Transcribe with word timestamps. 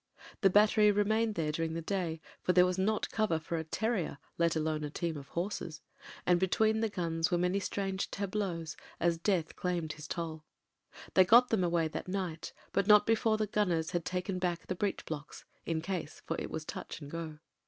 The 0.41 0.49
battery 0.49 0.89
remained 0.91 1.35
there 1.35 1.51
during 1.51 1.75
the 1.75 1.81
day, 1.83 2.21
for 2.41 2.53
there 2.53 2.65
was 2.65 2.79
not 2.79 3.11
cover 3.11 3.37
for 3.37 3.55
a 3.57 3.63
terrier, 3.63 4.17
let 4.39 4.55
alone 4.55 4.83
a 4.83 4.89
team 4.89 5.15
of 5.15 5.27
horses, 5.27 5.79
and 6.25 6.39
between 6.39 6.81
th? 6.81 6.91
gun^ 6.95 7.29
were 7.29 7.37
many 7.37 7.59
strange 7.59 8.09
tableaux 8.09 8.65
as 8.99 9.19
Death 9.19 9.55
claimed 9.55 9.93
ON 9.93 9.97
THE 9.97 10.01
STAFF 10.01 10.15
293 10.15 10.33
his 10.33 10.41
toll. 10.41 11.13
They 11.13 11.23
got 11.23 11.49
them 11.49 11.63
away 11.63 11.87
that 11.89 12.07
night, 12.07 12.51
but 12.73 12.87
not 12.87 13.05
be 13.05 13.13
fore 13.13 13.37
the 13.37 13.47
gt^nners 13.47 13.91
had 13.91 14.03
taken 14.03 14.39
back 14.39 14.65
the 14.65 14.73
breech 14.73 15.01
Mocks— 15.07 15.45
in 15.67 15.81
case; 15.81 16.23
for 16.25 16.35
it 16.41 16.49
was 16.49 16.65
touch 16.65 16.99
and 16.99 17.11
go. 17.11 17.37